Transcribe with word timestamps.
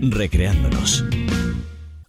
recreándonos. 0.00 1.04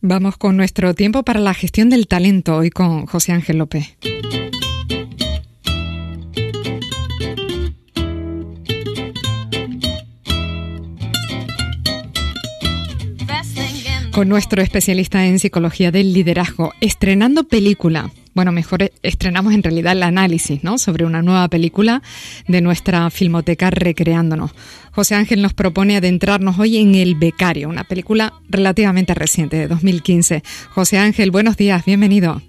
Vamos 0.02 0.38
con 0.38 0.56
nuestro 0.56 0.94
tiempo 0.94 1.24
para 1.24 1.40
la 1.40 1.54
gestión 1.54 1.90
del 1.90 2.08
talento 2.08 2.56
hoy 2.56 2.70
con 2.70 3.06
José 3.06 3.34
Ángel 3.34 3.58
López. 3.58 3.98
Con 14.20 14.28
nuestro 14.28 14.62
especialista 14.62 15.26
en 15.26 15.40
psicología 15.40 15.92
del 15.92 16.12
liderazgo, 16.12 16.74
estrenando 16.82 17.46
película 17.46 18.12
bueno, 18.34 18.52
mejor 18.52 18.80
estrenamos 19.02 19.54
en 19.54 19.64
realidad 19.64 19.94
el 19.94 20.04
análisis, 20.04 20.62
¿no? 20.62 20.78
Sobre 20.78 21.06
una 21.06 21.22
nueva 21.22 21.48
película 21.48 22.02
de 22.46 22.60
nuestra 22.60 23.10
filmoteca 23.10 23.70
Recreándonos. 23.70 24.52
José 24.92 25.16
Ángel 25.16 25.42
nos 25.42 25.54
propone 25.54 25.96
adentrarnos 25.96 26.60
hoy 26.60 26.80
en 26.80 26.96
El 26.96 27.16
Becario, 27.16 27.70
una 27.70 27.86
película 27.86 28.34
relativamente 28.50 29.14
reciente, 29.14 29.56
de 29.56 29.68
2015. 29.68 30.44
José 30.72 30.98
Ángel, 30.98 31.32
buenos 31.32 31.56
días, 31.56 31.86
bienvenido. 31.86 32.42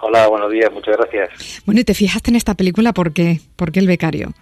Hola, 0.00 0.26
buenos 0.26 0.50
días, 0.50 0.72
muchas 0.72 0.96
gracias. 0.96 1.62
Bueno, 1.64 1.80
¿y 1.80 1.84
te 1.84 1.94
fijaste 1.94 2.32
en 2.32 2.36
esta 2.36 2.54
película 2.54 2.92
por 2.92 3.12
qué? 3.12 3.38
¿Por 3.54 3.70
qué 3.70 3.78
El 3.78 3.86
Becario? 3.86 4.32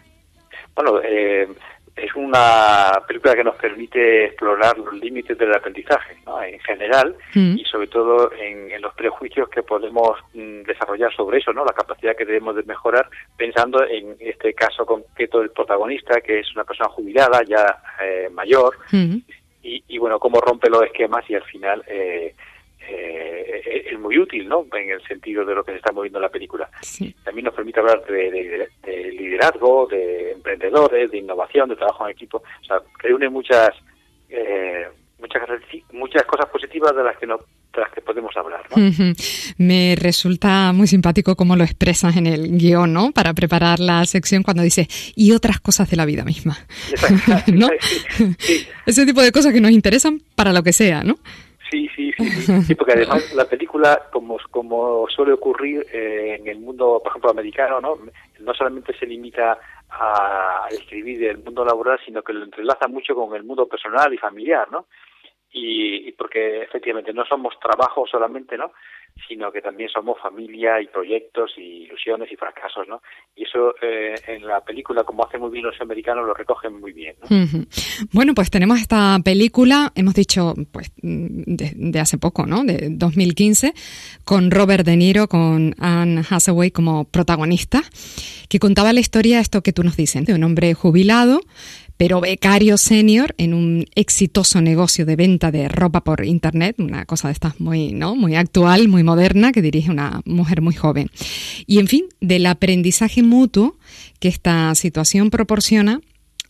Bueno, 0.75 1.01
eh, 1.05 1.49
es 1.97 2.15
una 2.15 3.03
película 3.07 3.35
que 3.35 3.45
nos 3.45 3.57
permite 3.57 4.27
explorar 4.27 4.79
los 4.79 4.95
límites 4.95 5.37
del 5.37 5.55
aprendizaje 5.55 6.17
en 6.47 6.61
general 6.61 7.15
mm. 7.35 7.59
y 7.59 7.65
sobre 7.65 7.87
todo 7.89 8.33
en, 8.33 8.81
los 8.81 8.95
prejuicios 8.95 9.49
que 9.49 9.63
podemos 9.63 10.19
mm, 10.35 10.63
desarrollar 10.63 11.15
sobre 11.15 11.39
eso, 11.39 11.53
¿no? 11.53 11.65
la 11.65 11.73
capacidad 11.73 12.17
que 12.17 12.25
debemos 12.25 12.57
de 12.57 12.63
mejorar 12.65 13.09
pensando 13.37 13.85
en 13.87 14.17
este 14.19 14.55
caso 14.55 14.85
concreto 14.87 15.41
del 15.41 15.51
protagonista 15.51 16.21
que 16.21 16.41
es 16.41 16.53
una 16.55 16.65
persona 16.65 16.89
jubilada 16.89 17.43
ya 17.47 17.83
eh, 18.03 18.29
mayor 18.33 18.77
mm. 18.91 19.17
y, 19.63 19.85
y, 19.87 19.99
bueno 19.99 20.19
cómo 20.19 20.41
rompe 20.41 20.71
los 20.71 20.83
esquemas 20.83 21.29
y 21.29 21.35
al 21.35 21.45
final 21.45 21.85
eh, 21.87 22.35
eh, 22.95 23.83
es 23.91 23.99
muy 23.99 24.19
útil, 24.19 24.49
¿no? 24.49 24.67
En 24.73 24.91
el 24.91 25.03
sentido 25.07 25.45
de 25.45 25.55
lo 25.55 25.65
que 25.65 25.73
se 25.73 25.79
está 25.79 25.93
moviendo 25.93 26.19
en 26.19 26.23
la 26.23 26.29
película. 26.29 26.69
También 27.25 27.45
nos 27.47 27.55
permite 27.55 27.81
hablar 27.81 28.05
de, 28.05 28.69
liderazgo, 29.13 29.87
de 29.87 30.33
emprendedores, 30.33 31.11
de 31.11 31.19
innovación, 31.19 31.69
de 31.69 31.77
trabajo 31.77 32.05
en 32.07 32.13
equipo. 32.13 32.39
O 32.39 32.65
sea, 32.65 32.81
reúne 32.99 33.29
muchas 33.29 33.71
eh, 34.29 34.87
muchas 35.19 35.43
muchas 35.93 36.25
cosas 36.25 36.47
positivas 36.51 36.95
de 36.97 37.05
las 37.05 37.17
que 37.17 37.27
no 37.27 37.39
de 37.73 37.81
las 37.81 37.91
que 37.93 38.03
podemos 38.03 38.37
hablar. 38.37 38.63
¿no? 38.75 39.15
Me 39.57 39.95
resulta 39.97 40.73
muy 40.73 40.87
simpático 40.87 41.37
cómo 41.37 41.57
lo 41.57 41.65
expresas 41.65 42.17
en 42.17 42.27
el 42.27 42.59
guion, 42.59 42.93
¿no? 42.93 43.13
Para 43.13 43.33
preparar 43.33 43.81
la 43.81 44.05
sección 44.05 44.43
cuando 44.43 44.63
dice 44.63 44.89
y 45.17 45.33
otras 45.33 45.59
cosas 45.61 45.89
de 45.89 45.97
la 45.97 46.05
vida 46.05 46.25
misma. 46.25 46.59
¿No? 47.53 47.69
Ese 48.87 49.07
tipo 49.07 49.23
de 49.23 49.33
cosas 49.33 49.53
que 49.53 49.61
nos 49.61 49.71
interesan 49.71 50.21
para 50.35 50.53
lo 50.53 50.63
que 50.63 50.73
sea, 50.73 51.03
¿no? 51.03 51.19
Sí, 51.73 51.89
sí, 51.97 52.13
sí, 52.67 52.75
porque 52.75 52.93
además 52.93 53.33
la 53.33 53.47
película, 53.47 53.99
como, 54.11 55.09
suele 55.09 55.33
ocurrir 55.33 55.87
eh, 55.91 56.37
en 56.39 56.47
el 56.47 56.59
mundo, 56.59 57.01
por 57.03 57.13
ejemplo, 57.13 57.31
americano, 57.31 57.81
¿no? 57.81 57.99
no 58.41 58.53
solamente 58.53 58.93
se 58.99 59.07
limita 59.07 59.59
a 59.89 60.67
escribir 60.71 61.25
el 61.25 61.39
mundo 61.39 61.65
laboral, 61.65 61.99
sino 62.05 62.21
que 62.21 62.35
lo 62.35 62.45
entrelaza 62.45 62.89
mucho 62.89 63.15
con 63.15 63.35
el 63.35 63.45
mundo 63.45 63.67
personal 63.67 64.13
y 64.13 64.19
familiar, 64.19 64.71
¿no? 64.71 64.85
Y, 65.53 66.09
y 66.09 66.13
porque 66.13 66.63
efectivamente 66.63 67.13
no 67.13 67.25
somos 67.27 67.59
trabajo 67.61 68.07
solamente, 68.07 68.57
¿no? 68.57 68.73
sino 69.29 69.53
que 69.53 69.61
también 69.61 69.89
somos 69.89 70.19
familia 70.21 70.81
y 70.81 70.87
proyectos 70.87 71.53
y 71.57 71.85
ilusiones 71.85 72.31
y 72.33 72.37
fracasos, 72.37 72.89
¿no? 72.89 73.03
Y 73.37 73.45
eso 73.45 73.75
eh, 73.81 74.15
en 74.27 74.47
la 74.47 74.61
película, 74.63 75.05
como 75.05 75.25
hacen 75.25 75.41
muy 75.41 75.51
bien 75.51 75.65
los 75.65 75.81
americanos, 75.81 76.27
lo 76.27 76.35
recogen 76.35 76.81
muy 76.81 76.93
bien. 76.93 77.17
Bueno, 78.13 78.35
pues 78.35 78.51
tenemos 78.51 78.81
esta 78.81 79.19
película, 79.25 79.93
hemos 79.95 80.15
dicho, 80.15 80.55
pues, 80.73 80.93
de, 81.03 82.01
hace 82.01 82.19
poco, 82.19 82.47
¿no? 82.47 82.65
De 82.65 82.89
2015, 82.91 83.75
con 84.25 84.51
Robert 84.51 84.85
De 84.85 84.97
Niro, 84.97 85.29
con 85.29 85.75
Anne 85.79 86.23
Hathaway 86.29 86.71
como 86.71 87.05
protagonista, 87.05 87.83
que 88.49 88.59
contaba 88.59 88.93
la 88.93 89.01
historia, 89.01 89.41
esto 89.41 89.63
que 89.63 89.73
tú 89.73 89.85
nos 89.85 89.97
dices, 89.97 90.25
de 90.25 90.35
un 90.35 90.43
hombre 90.43 90.75
jubilado 90.75 91.41
pero 92.03 92.21
becario 92.21 92.79
senior 92.79 93.33
en 93.39 93.55
un 93.55 93.87
exitoso 93.95 94.61
negocio 94.61 95.07
de 95.07 95.15
venta 95.15 95.53
de 95.53 95.69
ropa 95.69 96.03
por 96.03 96.25
internet, 96.25 96.75
una 96.81 97.05
cosa 97.05 97.29
de 97.29 97.35
estas 97.35 97.61
muy, 97.61 97.93
¿no? 97.93 98.17
muy 98.17 98.35
actual, 98.35 98.89
muy 98.89 99.05
moderna, 99.05 99.53
que 99.53 99.63
dirige 99.63 99.89
una 99.89 100.21
mujer 100.25 100.63
muy 100.63 100.75
joven. 100.75 101.13
Y 101.65 101.79
en 101.79 101.87
fin, 101.87 102.07
del 102.21 102.47
aprendizaje 102.47 103.23
mutuo 103.23 103.77
que 104.19 104.27
esta 104.27 104.75
situación 104.75 105.31
proporciona 105.31 106.01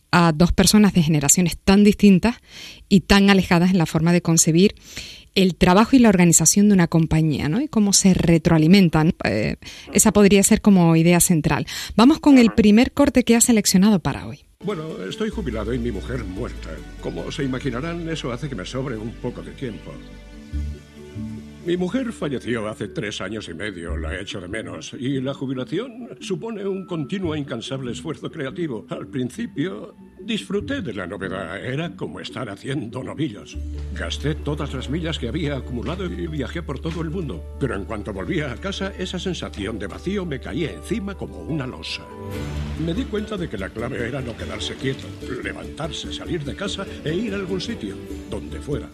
a 0.09 0.31
dos 0.31 0.53
personas 0.53 0.93
de 0.93 1.03
generaciones 1.03 1.55
tan 1.63 1.83
distintas 1.83 2.37
y 2.89 3.01
tan 3.01 3.29
alejadas 3.29 3.69
en 3.69 3.77
la 3.77 3.85
forma 3.85 4.11
de 4.11 4.23
concebir 4.23 4.73
el 5.35 5.53
trabajo 5.53 5.95
y 5.95 5.99
la 5.99 6.09
organización 6.09 6.67
de 6.69 6.73
una 6.73 6.87
compañía, 6.87 7.47
¿no? 7.47 7.61
Y 7.61 7.67
cómo 7.67 7.93
se 7.93 8.15
retroalimentan. 8.15 9.13
Eh, 9.23 9.57
esa 9.93 10.11
podría 10.11 10.41
ser 10.41 10.61
como 10.61 10.95
idea 10.95 11.19
central. 11.19 11.67
Vamos 11.95 12.19
con 12.19 12.39
el 12.39 12.53
primer 12.53 12.91
corte 12.91 13.23
que 13.23 13.35
ha 13.35 13.41
seleccionado 13.41 13.99
para 13.99 14.25
hoy. 14.25 14.45
Bueno, 14.65 15.03
estoy 15.03 15.29
jubilado 15.29 15.73
y 15.73 15.79
mi 15.79 15.91
mujer 15.91 16.23
muerta. 16.23 16.69
Como 17.01 17.29
se 17.33 17.43
imaginarán, 17.43 18.07
eso 18.07 18.31
hace 18.31 18.47
que 18.47 18.55
me 18.55 18.65
sobre 18.65 18.95
un 18.95 19.11
poco 19.15 19.41
de 19.41 19.51
tiempo. 19.51 19.91
Mi 21.65 21.77
mujer 21.77 22.11
falleció 22.11 22.67
hace 22.67 22.89
tres 22.89 23.21
años 23.21 23.47
y 23.47 23.53
medio, 23.53 23.95
la 23.95 24.13
he 24.13 24.21
hecho 24.21 24.41
de 24.41 24.49
menos, 24.49 24.93
y 24.99 25.21
la 25.21 25.33
jubilación 25.33 26.09
supone 26.19 26.67
un 26.67 26.85
continuo 26.85 27.35
e 27.35 27.39
incansable 27.39 27.93
esfuerzo 27.93 28.29
creativo. 28.29 28.85
Al 28.89 29.07
principio 29.07 29.95
disfruté 30.19 30.81
de 30.81 30.93
la 30.93 31.07
novedad, 31.07 31.65
era 31.65 31.95
como 31.95 32.19
estar 32.19 32.49
haciendo 32.49 33.01
novillos. 33.01 33.57
Gasté 33.97 34.35
todas 34.35 34.73
las 34.73 34.89
millas 34.89 35.17
que 35.17 35.29
había 35.29 35.55
acumulado 35.55 36.03
y 36.05 36.27
viajé 36.27 36.61
por 36.61 36.79
todo 36.79 36.99
el 37.01 37.11
mundo, 37.11 37.41
pero 37.61 37.75
en 37.75 37.85
cuanto 37.85 38.11
volvía 38.11 38.51
a 38.51 38.57
casa, 38.57 38.91
esa 38.99 39.17
sensación 39.17 39.79
de 39.79 39.87
vacío 39.87 40.25
me 40.25 40.41
caía 40.41 40.69
encima 40.69 41.15
como 41.15 41.39
una 41.43 41.65
losa. 41.65 42.05
Me 42.85 42.93
di 42.93 43.05
cuenta 43.05 43.37
de 43.37 43.47
que 43.47 43.57
la 43.57 43.69
clave 43.69 44.05
era 44.05 44.19
no 44.19 44.35
quedarse 44.35 44.75
quieto, 44.75 45.07
levantarse, 45.41 46.11
salir 46.11 46.43
de 46.43 46.57
casa 46.57 46.85
e 47.05 47.13
ir 47.15 47.33
a 47.33 47.37
algún 47.37 47.61
sitio, 47.61 47.95
donde 48.29 48.59
fuera. 48.59 48.89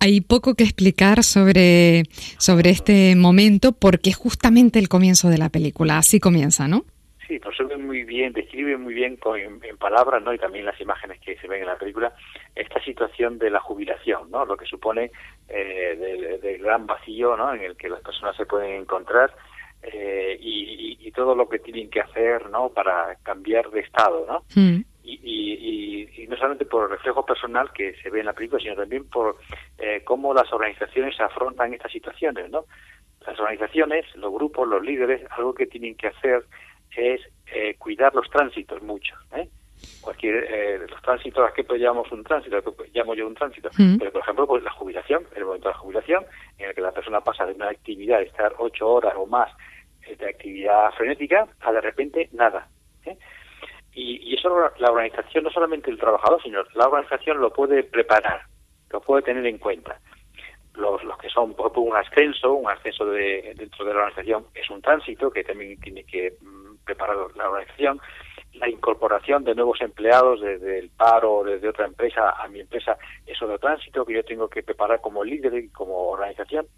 Hay 0.00 0.20
poco 0.20 0.54
que 0.54 0.64
explicar 0.64 1.24
sobre, 1.24 2.04
sobre 2.38 2.70
este 2.70 3.16
momento 3.16 3.72
porque 3.72 4.10
es 4.10 4.16
justamente 4.16 4.78
el 4.78 4.88
comienzo 4.88 5.28
de 5.28 5.38
la 5.38 5.48
película. 5.48 5.98
Así 5.98 6.20
comienza, 6.20 6.68
¿no? 6.68 6.84
Sí, 7.26 7.38
resuelve 7.38 7.76
muy 7.76 8.04
bien, 8.04 8.32
describe 8.32 8.78
muy 8.78 8.94
bien 8.94 9.16
con, 9.16 9.38
en, 9.38 9.60
palabras, 9.78 10.22
¿no? 10.22 10.32
Y 10.32 10.38
también 10.38 10.64
las 10.64 10.80
imágenes 10.80 11.20
que 11.20 11.36
se 11.36 11.46
ven 11.46 11.60
en 11.60 11.66
la 11.66 11.76
película, 11.76 12.14
esta 12.54 12.82
situación 12.82 13.38
de 13.38 13.50
la 13.50 13.60
jubilación, 13.60 14.30
¿no? 14.30 14.46
Lo 14.46 14.56
que 14.56 14.64
supone 14.64 15.10
eh, 15.48 16.38
del, 16.40 16.58
gran 16.58 16.86
vacío, 16.86 17.36
¿no? 17.36 17.52
En 17.52 17.62
el 17.62 17.76
que 17.76 17.90
las 17.90 18.00
personas 18.00 18.34
se 18.34 18.46
pueden 18.46 18.80
encontrar 18.80 19.34
eh, 19.82 20.38
y, 20.40 20.96
y, 21.00 21.10
todo 21.12 21.34
lo 21.34 21.48
que 21.48 21.58
tienen 21.58 21.90
que 21.90 22.00
hacer, 22.00 22.48
¿no? 22.48 22.70
Para 22.70 23.16
cambiar 23.22 23.70
de 23.70 23.80
estado, 23.80 24.24
¿no? 24.26 24.44
Mm 24.54 24.82
y, 25.08 26.26
no 26.28 26.36
solamente 26.36 26.66
por 26.66 26.84
el 26.84 26.90
reflejo 26.90 27.24
personal 27.24 27.72
que 27.72 27.94
se 28.02 28.10
ve 28.10 28.20
en 28.20 28.26
la 28.26 28.32
película, 28.34 28.60
sino 28.60 28.76
también 28.76 29.08
por 29.08 29.36
eh, 29.78 30.02
cómo 30.04 30.34
las 30.34 30.52
organizaciones 30.52 31.18
afrontan 31.20 31.72
estas 31.72 31.90
situaciones, 31.90 32.50
¿no? 32.50 32.66
Las 33.26 33.38
organizaciones, 33.40 34.04
los 34.16 34.32
grupos, 34.32 34.68
los 34.68 34.82
líderes, 34.82 35.22
algo 35.30 35.54
que 35.54 35.66
tienen 35.66 35.94
que 35.94 36.08
hacer 36.08 36.44
es 36.96 37.20
eh, 37.52 37.74
cuidar 37.78 38.14
los 38.14 38.28
tránsitos 38.30 38.82
mucho, 38.82 39.14
¿eh? 39.34 39.48
Cualquier, 40.00 40.44
eh, 40.50 40.86
los 40.88 41.00
tránsitos, 41.02 41.48
¿a 41.48 41.52
qué 41.52 41.64
pues 41.64 41.80
llamamos 41.80 42.10
un 42.10 42.24
tránsito? 42.24 42.60
llamo 42.92 43.14
yo 43.14 43.26
un 43.26 43.34
tránsito? 43.34 43.70
Mm. 43.78 43.98
Pero, 43.98 44.12
por 44.12 44.22
ejemplo, 44.22 44.46
pues 44.46 44.62
la 44.64 44.72
jubilación, 44.72 45.24
el 45.36 45.44
momento 45.44 45.68
de 45.68 45.74
la 45.74 45.80
jubilación, 45.80 46.26
en 46.58 46.68
el 46.68 46.74
que 46.74 46.80
la 46.80 46.92
persona 46.92 47.20
pasa 47.20 47.46
de 47.46 47.52
una 47.52 47.70
actividad, 47.70 48.18
de 48.18 48.24
estar 48.24 48.52
ocho 48.58 48.88
horas 48.88 49.14
o 49.16 49.26
más 49.26 49.50
de 50.16 50.28
actividad 50.28 50.90
frenética, 50.92 51.46
a 51.60 51.72
de 51.72 51.80
repente 51.80 52.28
nada. 52.32 52.68
¿eh? 53.04 53.16
Y, 54.00 54.36
eso 54.36 54.48
la 54.78 54.90
organización, 54.92 55.42
no 55.42 55.50
solamente 55.50 55.90
el 55.90 55.98
trabajador, 55.98 56.40
sino 56.40 56.62
la 56.74 56.86
organización 56.86 57.40
lo 57.40 57.52
puede 57.52 57.82
preparar, 57.82 58.42
lo 58.90 59.00
puede 59.00 59.22
tener 59.22 59.44
en 59.44 59.58
cuenta. 59.58 59.98
Los, 60.74 61.02
los 61.02 61.18
que 61.18 61.28
son, 61.28 61.56
un 61.58 61.96
ascenso, 61.96 62.52
un 62.52 62.70
ascenso 62.70 63.06
de, 63.06 63.54
dentro 63.56 63.84
de 63.84 63.92
la 63.92 64.00
organización 64.04 64.46
es 64.54 64.70
un 64.70 64.80
tránsito 64.80 65.32
que 65.32 65.42
también 65.42 65.80
tiene 65.80 66.04
que 66.04 66.34
mm, 66.40 66.84
preparar 66.84 67.16
la 67.34 67.48
organización. 67.48 68.00
La 68.54 68.68
incorporación 68.68 69.42
de 69.42 69.56
nuevos 69.56 69.80
empleados 69.80 70.40
desde 70.40 70.78
el 70.78 70.90
paro 70.90 71.38
o 71.38 71.44
desde 71.44 71.68
otra 71.68 71.86
empresa 71.86 72.30
a 72.40 72.46
mi 72.46 72.60
empresa 72.60 72.96
es 73.26 73.42
otro 73.42 73.58
tránsito 73.58 74.04
que 74.04 74.14
yo 74.14 74.22
tengo 74.22 74.48
que 74.48 74.62
preparar 74.62 75.00
como 75.00 75.24
líder 75.24 75.54
y 75.54 75.70
como 75.70 76.10
organización. 76.10 76.68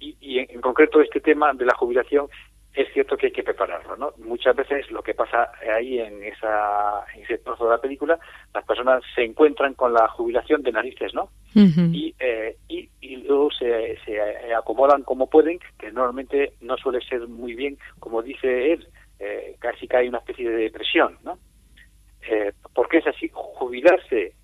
Y, 0.00 0.16
y 0.20 0.40
en, 0.40 0.60
concreto 0.60 1.00
este 1.00 1.20
tema 1.20 1.52
de 1.54 1.64
la 1.64 1.76
jubilación 1.76 2.28
es 2.76 2.92
cierto 2.92 3.16
que 3.16 3.26
hay 3.26 3.32
que 3.32 3.42
prepararlo, 3.42 3.96
¿no? 3.96 4.12
Muchas 4.18 4.54
veces 4.54 4.90
lo 4.90 5.02
que 5.02 5.14
pasa 5.14 5.50
ahí 5.74 5.98
en, 5.98 6.22
esa, 6.22 7.04
en 7.14 7.22
ese 7.22 7.38
trozo 7.38 7.64
de 7.64 7.70
la 7.70 7.80
película, 7.80 8.18
las 8.52 8.64
personas 8.66 9.02
se 9.14 9.24
encuentran 9.24 9.72
con 9.72 9.94
la 9.94 10.06
jubilación 10.08 10.62
de 10.62 10.72
narices, 10.72 11.14
¿no? 11.14 11.30
y, 11.54 12.14
eh, 12.20 12.54
y, 12.68 12.86
y, 13.00 13.16
luego 13.16 13.50
se, 13.50 13.96
se, 14.04 14.20
acomodan 14.54 15.04
como 15.04 15.30
pueden, 15.30 15.58
que 15.78 15.90
normalmente 15.90 16.52
no 16.60 16.76
suele 16.76 17.00
ser 17.00 17.26
muy 17.26 17.54
bien, 17.54 17.78
como 17.98 18.20
dice 18.22 18.72
él, 18.74 18.86
eh, 19.18 19.56
casi 19.58 19.88
que 19.88 19.96
hay 19.96 20.08
una 20.08 20.18
especie 20.18 20.50
de 20.50 20.56
depresión, 20.56 21.16
¿no? 21.24 21.38
Eh, 22.28 22.52
porque 22.74 22.98
es 22.98 23.06
así, 23.06 23.30
jubilarse 23.32 24.34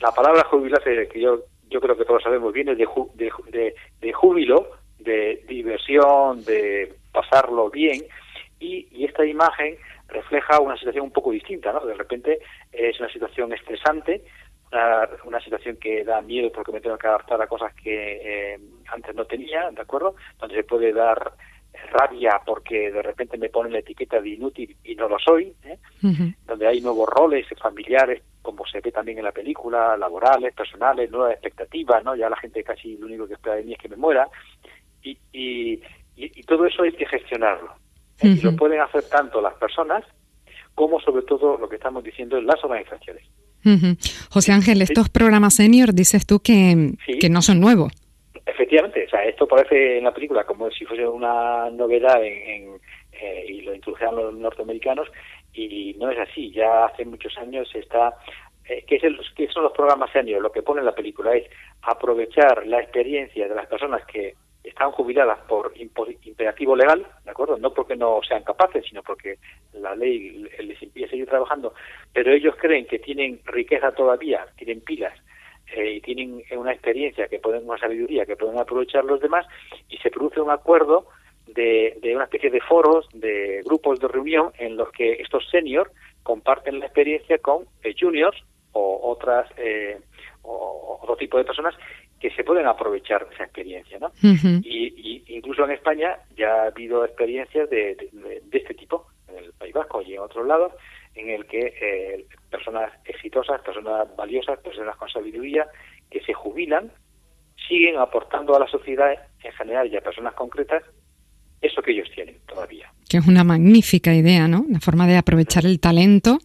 La 0.00 0.12
palabra 0.12 0.44
jubilarse, 0.44 1.08
que 1.08 1.20
yo, 1.20 1.40
yo 1.70 1.80
creo 1.80 1.96
que 1.96 2.04
todos 2.04 2.22
sabemos, 2.22 2.52
viene 2.52 2.74
de, 2.74 2.86
de, 3.14 3.74
de, 4.00 4.12
júbilo, 4.12 4.68
de 4.98 5.44
diversión, 5.48 6.44
de 6.44 6.94
pasarlo 7.12 7.70
bien, 7.70 8.02
y, 8.60 8.88
y 8.90 9.04
esta 9.04 9.24
imagen 9.24 9.76
refleja 10.08 10.60
una 10.60 10.76
situación 10.76 11.04
un 11.04 11.12
poco 11.12 11.30
distinta, 11.30 11.72
¿no? 11.72 11.84
De 11.84 11.94
repente 11.94 12.38
es 12.72 12.98
una 12.98 13.10
situación 13.10 13.52
estresante, 13.52 14.24
una, 15.24 15.40
situación 15.40 15.76
que 15.76 16.04
da 16.04 16.20
miedo 16.20 16.50
porque 16.52 16.72
me 16.72 16.80
tengo 16.80 16.98
que 16.98 17.06
adaptar 17.06 17.40
a 17.40 17.46
cosas 17.46 17.72
que 17.74 18.20
eh, 18.54 18.58
antes 18.92 19.14
no 19.14 19.24
tenía, 19.24 19.70
¿de 19.70 19.80
acuerdo? 19.80 20.14
Donde 20.38 20.56
se 20.56 20.64
puede 20.64 20.92
dar 20.92 21.32
rabia 21.92 22.40
porque 22.44 22.90
de 22.90 23.02
repente 23.02 23.38
me 23.38 23.50
ponen 23.50 23.72
la 23.72 23.78
etiqueta 23.78 24.20
de 24.20 24.30
inútil 24.30 24.76
y 24.84 24.94
no 24.94 25.08
lo 25.08 25.18
soy, 25.18 25.54
¿eh? 25.64 25.78
donde 26.46 26.66
hay 26.66 26.80
nuevos 26.80 27.08
roles 27.08 27.46
familiares, 27.60 28.22
como 28.42 28.66
se 28.66 28.80
ve 28.80 28.90
también 28.90 29.18
en 29.18 29.24
la 29.24 29.32
película, 29.32 29.96
laborales, 29.96 30.54
personales, 30.54 31.10
nuevas 31.10 31.32
expectativas, 31.32 32.02
¿no? 32.04 32.16
Ya 32.16 32.28
la 32.28 32.36
gente 32.36 32.64
casi 32.64 32.96
lo 32.96 33.06
único 33.06 33.26
que 33.26 33.34
espera 33.34 33.56
de 33.56 33.62
mí 33.62 33.72
es 33.72 33.78
que 33.78 33.88
me 33.88 33.96
muera, 33.96 34.28
y, 35.02 35.18
y, 35.32 35.80
y, 36.16 36.42
todo 36.42 36.66
eso 36.66 36.82
hay 36.82 36.92
que 36.92 37.06
gestionarlo. 37.06 37.72
Y 38.22 38.40
lo 38.40 38.56
pueden 38.56 38.80
hacer 38.80 39.04
tanto 39.08 39.40
las 39.40 39.54
personas 39.54 40.04
como 40.74 41.00
sobre 41.00 41.22
todo 41.22 41.56
lo 41.56 41.68
que 41.68 41.76
estamos 41.76 42.02
diciendo 42.02 42.36
en 42.36 42.46
las 42.46 42.62
organizaciones. 42.64 43.24
José 44.30 44.52
Ángel, 44.52 44.82
estos 44.82 45.08
programas 45.08 45.54
senior 45.54 45.92
dices 45.92 46.26
tú 46.26 46.40
que, 46.40 46.94
que 47.20 47.28
no 47.28 47.42
son 47.42 47.60
nuevos. 47.60 47.92
Efectivamente, 48.46 49.04
o 49.06 49.10
sea, 49.10 49.24
esto 49.24 49.46
parece 49.46 49.98
en 49.98 50.04
la 50.04 50.14
película 50.14 50.44
como 50.44 50.70
si 50.70 50.84
fuese 50.84 51.06
una 51.06 51.68
novedad 51.70 52.24
en, 52.24 52.78
eh, 53.12 53.44
y 53.48 53.60
lo 53.60 53.74
introdujeran 53.74 54.16
los 54.16 54.34
norteamericanos 54.34 55.08
y 55.52 55.94
no 55.98 56.10
es 56.10 56.18
así. 56.18 56.50
Ya 56.52 56.86
hace 56.86 57.04
muchos 57.04 57.36
años 57.38 57.68
está 57.74 58.14
eh, 58.68 58.84
¿qué, 58.86 58.96
es 58.96 59.04
el, 59.04 59.18
¿qué 59.34 59.48
son 59.48 59.62
los 59.62 59.72
programas 59.72 60.12
senior? 60.12 60.42
Lo 60.42 60.52
que 60.52 60.62
pone 60.62 60.80
en 60.80 60.86
la 60.86 60.94
película 60.94 61.34
es 61.34 61.48
aprovechar 61.82 62.66
la 62.66 62.80
experiencia 62.80 63.48
de 63.48 63.54
las 63.54 63.66
personas 63.66 64.04
que 64.06 64.34
están 64.68 64.92
jubiladas 64.92 65.38
por 65.48 65.72
imperativo 65.76 66.76
legal, 66.76 67.06
¿de 67.24 67.30
acuerdo? 67.30 67.58
No 67.58 67.72
porque 67.72 67.96
no 67.96 68.20
sean 68.26 68.42
capaces, 68.42 68.84
sino 68.88 69.02
porque 69.02 69.38
la 69.72 69.94
ley 69.94 70.46
les 70.58 70.82
impide 70.82 71.08
seguir 71.08 71.26
trabajando, 71.26 71.74
pero 72.12 72.32
ellos 72.32 72.54
creen 72.56 72.86
que 72.86 72.98
tienen 72.98 73.40
riqueza 73.44 73.92
todavía, 73.92 74.46
tienen 74.56 74.80
pilas 74.80 75.14
eh, 75.74 75.94
y 75.94 76.00
tienen 76.00 76.42
una 76.52 76.72
experiencia, 76.72 77.28
que 77.28 77.38
pueden, 77.38 77.68
una 77.68 77.78
sabiduría 77.78 78.26
que 78.26 78.36
pueden 78.36 78.58
aprovechar 78.58 79.04
los 79.04 79.20
demás 79.20 79.46
y 79.88 79.98
se 79.98 80.10
produce 80.10 80.40
un 80.40 80.50
acuerdo 80.50 81.06
de, 81.46 81.98
una 82.14 82.24
especie 82.24 82.50
de 82.50 82.60
foros, 82.60 83.08
de 83.12 83.62
grupos 83.64 84.00
de 84.00 84.08
reunión 84.08 84.52
en 84.58 84.76
los 84.76 84.90
que 84.92 85.12
estos 85.12 85.48
seniors 85.50 85.90
comparten 86.22 86.78
la 86.78 86.86
experiencia 86.86 87.38
con 87.38 87.64
eh, 87.82 87.94
juniors 87.98 88.36
o 88.72 89.10
otras 89.10 89.50
eh, 89.56 89.98
o 90.42 90.98
otro 91.02 91.16
tipo 91.16 91.38
de 91.38 91.44
personas 91.44 91.74
que 92.20 92.30
se 92.30 92.44
pueden 92.44 92.66
aprovechar 92.66 93.26
esa 93.32 93.44
experiencia, 93.44 93.98
¿no? 93.98 94.12
y, 94.22 95.24
incluso 95.28 95.64
en 95.64 95.72
España 95.72 96.18
ya 96.36 96.62
ha 96.62 96.66
habido 96.66 97.04
experiencias 97.04 97.70
de, 97.70 97.96
este 98.50 98.74
tipo, 98.74 99.06
en 99.28 99.44
el 99.44 99.52
País 99.52 99.72
Vasco 99.72 100.02
y 100.02 100.14
en 100.14 100.20
otros 100.20 100.46
lados, 100.46 100.72
en 101.14 101.30
el 101.30 101.46
que 101.46 101.74
eh, 101.80 102.26
personas 102.50 102.92
exitosas, 103.04 103.60
personas 103.62 104.08
valiosas, 104.16 104.58
personas 104.60 104.96
con 104.96 105.08
sabiduría, 105.08 105.66
que 106.10 106.20
se 106.22 106.32
jubilan, 106.32 106.90
siguen 107.68 107.98
aportando 107.98 108.56
a 108.56 108.60
la 108.60 108.66
sociedad 108.68 109.12
en 109.42 109.52
general 109.52 109.92
y 109.92 109.96
a 109.96 110.00
personas 110.00 110.34
concretas 110.34 110.82
eso 111.60 111.82
que 111.82 111.92
ellos 111.92 112.08
tienen 112.14 112.36
todavía. 112.46 112.92
Que 113.08 113.18
es 113.18 113.26
una 113.26 113.42
magnífica 113.44 114.14
idea, 114.14 114.46
¿no? 114.48 114.60
Una 114.60 114.80
forma 114.80 115.06
de 115.06 115.16
aprovechar 115.16 115.66
el 115.66 115.80
talento 115.80 116.38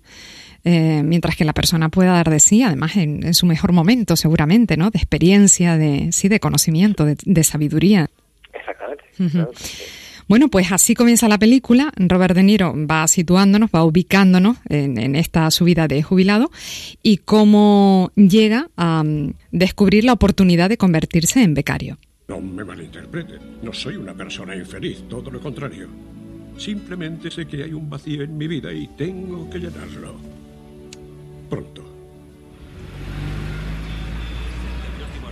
eh, 0.65 1.01
mientras 1.04 1.36
que 1.36 1.44
la 1.44 1.54
persona 1.54 1.89
pueda 1.89 2.13
dar 2.13 2.30
de 2.30 2.39
sí, 2.39 2.63
además 2.63 2.95
en, 2.95 3.33
su 3.33 3.45
mejor 3.45 3.74
momento 3.74 4.15
seguramente, 4.15 4.77
¿no? 4.77 4.92
De 4.92 4.98
experiencia, 4.98 5.77
de 5.77 6.12
sí, 6.12 6.30
de 6.30 6.39
conocimiento, 6.39 7.06
de, 7.06 7.44
sabiduría. 7.44 8.10
Exactamente. 8.54 9.04
Bueno, 10.30 10.48
pues 10.48 10.71
así 10.71 10.95
comienza 10.95 11.27
la 11.27 11.38
película. 11.38 11.92
Robert 11.98 12.33
De 12.33 12.44
Niro 12.44 12.74
va 12.89 13.07
situándonos, 13.07 13.69
va 13.75 13.83
ubicándonos 13.83 14.57
en, 14.69 15.15
esta 15.15 15.51
subida 15.51 15.89
de 15.89 16.01
jubilado 16.01 16.50
y 17.01 17.18
cómo 17.18 18.12
llega 18.15 18.69
a 18.77 19.04
mm, 19.04 19.33
descubrir 19.51 20.06
la 20.06 20.13
oportunidad 20.13 20.69
de 20.69 20.77
convertirse 20.77 21.44
en 21.44 21.54
becario. 21.54 21.98
No 22.30 22.39
me 22.39 22.63
malinterprete, 22.63 23.33
no 23.62 23.74
soy 23.74 23.98
una 23.98 24.13
persona 24.13 24.56
infeliz, 24.56 25.04
todo 25.10 25.30
lo 25.30 25.42
contrario. 25.42 25.89
Simplemente 26.57 27.30
sé 27.30 27.45
que 27.45 27.63
hay 27.63 27.74
un 27.74 27.89
vacío 27.89 28.24
en 28.24 28.38
mi 28.38 28.48
vida 28.48 28.71
y 28.71 28.88
tengo 28.95 29.50
que 29.50 29.60
llenarlo 29.60 30.32
pronto. 31.53 31.83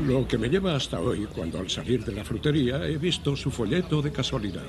Lo 0.08 0.28
que 0.28 0.38
me 0.38 0.50
lleva 0.50 0.76
hasta 0.76 1.00
hoy, 1.00 1.28
cuando 1.36 1.60
al 1.60 1.70
salir 1.70 2.04
de 2.04 2.14
la 2.14 2.24
frutería 2.24 2.86
he 2.86 2.98
visto 2.98 3.36
su 3.36 3.50
folleto 3.50 4.02
de 4.02 4.12
casualidad. 4.12 4.66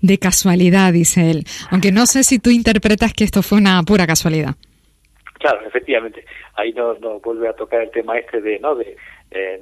De 0.00 0.18
casualidad, 0.18 0.92
dice 0.92 1.30
él. 1.30 1.44
Aunque 1.70 1.92
no 1.92 2.06
sé 2.06 2.24
si 2.24 2.38
tú 2.38 2.50
interpretas 2.50 3.12
que 3.12 3.24
esto 3.24 3.42
fue 3.42 3.58
una 3.58 3.82
pura 3.82 4.06
casualidad. 4.06 4.54
Claro, 5.38 5.66
efectivamente. 5.66 6.24
Ahí 6.54 6.72
nos 6.72 7.00
no 7.00 7.20
vuelve 7.20 7.48
a 7.48 7.52
tocar 7.52 7.82
el 7.82 7.90
tema 7.90 8.18
este 8.18 8.40
de, 8.40 8.58
¿no? 8.58 8.74
De, 8.74 8.96
eh, 9.30 9.60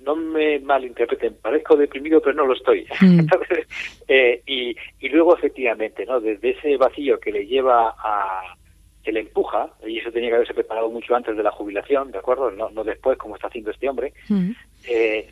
no 0.00 0.16
me 0.16 0.58
malinterpreten, 0.60 1.36
parezco 1.42 1.76
deprimido, 1.76 2.20
pero 2.20 2.34
no 2.34 2.46
lo 2.46 2.54
estoy. 2.54 2.86
Mm. 3.00 3.26
eh, 4.08 4.42
y, 4.46 4.76
y 5.00 5.08
luego, 5.08 5.36
efectivamente, 5.36 6.04
¿no? 6.06 6.20
Desde 6.20 6.50
ese 6.50 6.76
vacío 6.76 7.18
que 7.18 7.32
le 7.32 7.46
lleva 7.46 7.94
a, 7.98 8.56
que 9.02 9.12
le 9.12 9.20
empuja, 9.20 9.70
y 9.86 9.98
eso 9.98 10.12
tenía 10.12 10.28
que 10.28 10.36
haberse 10.36 10.54
preparado 10.54 10.90
mucho 10.90 11.14
antes 11.14 11.36
de 11.36 11.42
la 11.42 11.50
jubilación, 11.50 12.10
¿de 12.10 12.18
acuerdo? 12.18 12.50
No, 12.50 12.70
no 12.70 12.84
después, 12.84 13.16
como 13.16 13.36
está 13.36 13.48
haciendo 13.48 13.70
este 13.70 13.88
hombre. 13.88 14.12
Mm. 14.28 14.50
Eh, 14.88 15.28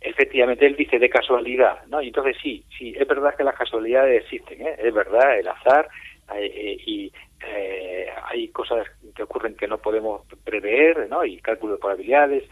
efectivamente, 0.00 0.66
él 0.66 0.76
dice 0.76 0.98
de 0.98 1.08
casualidad, 1.08 1.84
¿no? 1.86 2.02
Y 2.02 2.08
entonces 2.08 2.36
sí, 2.42 2.64
sí, 2.76 2.94
es 2.96 3.06
verdad 3.06 3.34
que 3.36 3.44
las 3.44 3.56
casualidades 3.56 4.22
existen, 4.22 4.60
¿eh? 4.66 4.76
Es 4.78 4.92
verdad, 4.92 5.38
el 5.38 5.48
azar, 5.48 5.88
eh, 6.34 6.76
y 6.86 7.12
eh, 7.46 8.08
hay 8.24 8.48
cosas 8.48 8.86
que 9.14 9.22
ocurren 9.22 9.54
que 9.54 9.68
no 9.68 9.78
podemos 9.78 10.22
prever, 10.42 11.08
¿no? 11.08 11.24
Y 11.24 11.38
cálculo 11.38 11.74
de 11.74 11.78
probabilidades, 11.78 12.44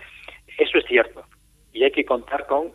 eso 0.59 0.79
es 0.79 0.85
cierto. 0.87 1.25
Y 1.73 1.82
hay 1.82 1.91
que 1.91 2.05
contar 2.05 2.47
con, 2.47 2.73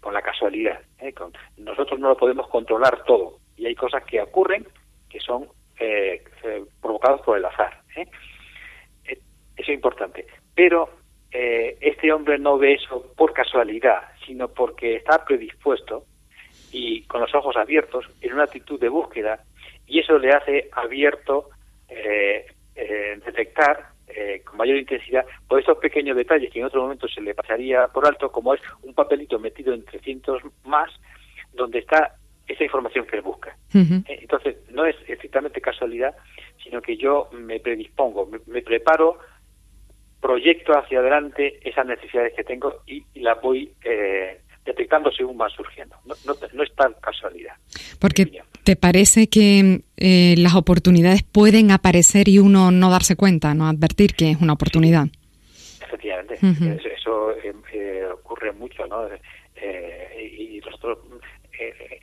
con 0.00 0.14
la 0.14 0.22
casualidad. 0.22 0.80
Con, 1.14 1.30
nosotros 1.58 2.00
no 2.00 2.08
lo 2.08 2.16
podemos 2.16 2.48
controlar 2.48 3.04
todo. 3.04 3.36
Y 3.58 3.66
hay 3.66 3.74
cosas 3.74 4.02
que 4.04 4.18
ocurren 4.18 4.66
que 5.10 5.20
son 5.20 5.46
eh, 5.80 6.22
eh, 6.44 6.64
provocados 6.82 7.22
por 7.22 7.38
el 7.38 7.44
azar. 7.46 7.80
¿eh? 7.96 8.06
Eso 9.02 9.22
es 9.56 9.68
importante. 9.70 10.26
Pero 10.54 10.90
este 11.32 12.12
hombre 12.12 12.38
no 12.38 12.58
ve 12.58 12.74
eso 12.74 13.14
por 13.16 13.32
casualidad, 13.32 14.02
sino 14.26 14.48
porque 14.48 14.96
está 14.96 15.24
predispuesto 15.24 16.04
y 16.72 17.04
con 17.04 17.20
los 17.20 17.32
ojos 17.36 17.56
abiertos 17.56 18.04
en 18.20 18.32
una 18.32 18.42
actitud 18.42 18.80
de 18.80 18.88
búsqueda 18.88 19.44
y 19.86 20.00
eso 20.00 20.18
le 20.18 20.32
hace 20.32 20.68
abierto 20.72 21.50
detectar 23.24 23.90
con 24.44 24.56
mayor 24.56 24.78
intensidad 24.78 25.24
por 25.46 25.60
esos 25.60 25.78
pequeños 25.78 26.16
detalles 26.16 26.52
que 26.52 26.58
en 26.58 26.64
otro 26.64 26.82
momento 26.82 27.06
se 27.06 27.20
le 27.20 27.32
pasaría 27.32 27.86
por 27.86 28.04
alto, 28.08 28.32
como 28.32 28.54
es 28.54 28.60
un 28.82 28.92
papelito 28.92 29.38
metido 29.38 29.72
en 29.72 29.84
300 29.84 30.42
más, 30.64 30.90
donde 31.52 31.78
está 31.78 32.16
esa 32.52 32.64
información 32.64 33.06
que 33.06 33.16
él 33.16 33.22
busca. 33.22 33.56
Eh, 33.74 34.02
entonces, 34.06 34.56
no 34.70 34.84
es 34.84 34.96
estrictamente 35.06 35.60
casualidad, 35.60 36.14
sino 36.62 36.82
que 36.82 36.96
yo 36.96 37.28
me 37.32 37.60
predispongo, 37.60 38.28
me, 38.46 38.62
preparo, 38.62 39.18
proyecto 40.20 40.72
hacia 40.76 40.98
adelante 40.98 41.60
esas 41.66 41.86
necesidades 41.86 42.34
que 42.34 42.44
tengo 42.44 42.82
y, 42.86 43.04
las 43.20 43.40
voy 43.40 43.72
eh, 43.84 44.40
detectando 44.64 45.12
según 45.12 45.38
van 45.38 45.50
surgiendo. 45.50 45.96
No, 46.04 46.14
no, 46.26 46.62
es 46.62 46.74
tal 46.74 46.96
casualidad. 47.00 47.54
Porque 48.00 48.42
te 48.64 48.76
parece 48.76 49.28
que 49.28 49.82
eh, 49.96 50.34
las 50.36 50.54
oportunidades 50.54 51.22
pueden 51.22 51.70
aparecer 51.70 52.28
y 52.28 52.38
uno 52.38 52.70
no 52.70 52.90
darse 52.90 53.16
cuenta, 53.16 53.54
no 53.54 53.68
advertir 53.68 54.14
que 54.14 54.32
es 54.32 54.40
una 54.40 54.54
oportunidad. 54.54 55.06
Efectivamente, 55.82 56.38
eso, 56.94 57.34
ocurre 58.14 58.52
mucho, 58.52 58.86
¿no? 58.86 59.08
y 60.18 60.60
nosotros 60.64 60.98
eh, 60.98 61.09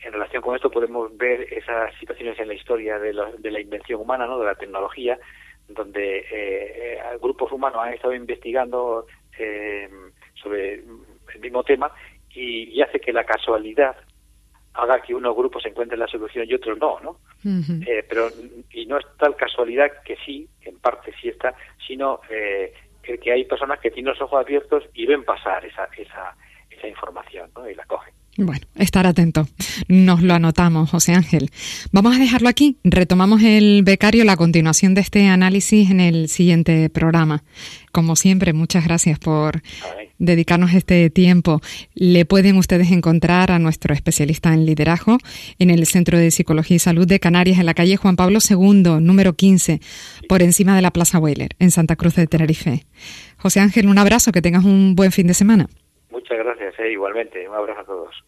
en 0.07 0.13
relación 0.13 0.41
con 0.41 0.55
esto 0.55 0.71
podemos 0.71 1.15
ver 1.17 1.53
esas 1.53 1.93
situaciones 1.99 2.39
en 2.39 2.47
la 2.47 2.53
historia 2.53 2.97
de 2.97 3.13
la, 3.13 3.59
invención 3.59 3.99
humana, 3.99 4.25
¿no? 4.25 4.39
de 4.39 4.45
la 4.45 4.55
tecnología, 4.55 5.19
donde 5.67 6.19
eh, 6.19 6.25
eh, 6.31 6.99
grupos 7.21 7.51
humanos 7.51 7.81
han 7.83 7.93
estado 7.93 8.13
investigando 8.13 9.05
sobre 10.41 10.75
el 10.75 11.39
mismo 11.41 11.63
tema 11.63 11.91
y, 12.33 12.81
hace 12.81 12.99
que 12.99 13.11
la 13.11 13.25
casualidad 13.25 13.95
haga 14.73 15.01
que 15.01 15.13
unos 15.13 15.35
grupos 15.35 15.65
encuentren 15.65 15.99
la 15.99 16.07
solución 16.07 16.47
y 16.47 16.53
otros 16.53 16.77
no, 16.79 16.99
¿no? 17.01 17.19
pero 18.09 18.29
y 18.71 18.85
no 18.85 18.97
es 18.97 19.05
tal 19.19 19.35
casualidad 19.35 19.91
que 20.05 20.15
sí, 20.25 20.47
que 20.61 20.69
en 20.69 20.79
parte 20.79 21.13
sí 21.21 21.29
está, 21.29 21.53
sino 21.85 22.21
que, 22.21 22.73
hay 23.31 23.45
personas 23.45 23.79
que 23.79 23.91
tienen 23.91 24.13
los 24.13 24.21
ojos 24.21 24.39
abiertos 24.39 24.83
y 24.93 25.05
ven 25.05 25.23
pasar 25.23 25.65
esa 25.65 25.85
esa 25.97 26.35
esa 26.69 26.87
información, 26.87 27.49
¿no? 27.55 27.69
Y 27.69 27.75
la 27.75 27.85
cogen. 27.85 28.13
Bueno, 28.37 28.67
estar 28.75 29.07
atento. 29.07 29.47
Nos 29.87 30.21
lo 30.21 30.35
anotamos, 30.35 30.91
José 30.91 31.13
Ángel. 31.13 31.49
Vamos 31.91 32.15
a 32.15 32.19
dejarlo 32.19 32.49
aquí. 32.49 32.77
Retomamos 32.83 33.41
el 33.41 33.81
becario, 33.83 34.23
la 34.25 34.37
continuación 34.37 34.93
de 34.93 35.01
este 35.01 35.25
análisis 35.27 35.89
en 35.89 35.99
el 35.99 36.29
siguiente 36.29 36.87
programa. 36.91 37.43
Como 37.91 38.15
siempre, 38.15 38.53
muchas 38.53 38.85
gracias 38.85 39.17
por 39.17 39.63
dedicarnos 40.19 40.75
este 40.75 41.09
tiempo. 41.09 41.61
Le 41.95 42.25
pueden 42.25 42.57
ustedes 42.57 42.91
encontrar 42.91 43.51
a 43.51 43.57
nuestro 43.57 43.95
especialista 43.95 44.53
en 44.53 44.67
liderazgo 44.67 45.17
en 45.57 45.71
el 45.71 45.87
Centro 45.87 46.19
de 46.19 46.29
Psicología 46.29 46.75
y 46.75 46.79
Salud 46.79 47.07
de 47.07 47.19
Canarias, 47.19 47.57
en 47.57 47.65
la 47.65 47.73
calle 47.73 47.97
Juan 47.97 48.15
Pablo 48.15 48.37
II, 48.47 49.01
número 49.01 49.33
15, 49.33 49.79
por 50.29 50.43
encima 50.43 50.75
de 50.75 50.83
la 50.83 50.91
Plaza 50.91 51.17
Weiler, 51.17 51.55
en 51.57 51.71
Santa 51.71 51.95
Cruz 51.95 52.15
de 52.15 52.27
Tenerife. 52.27 52.85
José 53.37 53.61
Ángel, 53.61 53.87
un 53.87 53.97
abrazo, 53.97 54.31
que 54.31 54.43
tengas 54.43 54.63
un 54.63 54.93
buen 54.95 55.11
fin 55.11 55.25
de 55.25 55.33
semana. 55.33 55.67
Muchas 56.11 56.37
gracias, 56.37 56.79
eh, 56.79 56.91
igualmente. 56.91 57.47
Un 57.47 57.55
abrazo 57.55 57.81
a 57.81 57.85
todos. 57.85 58.23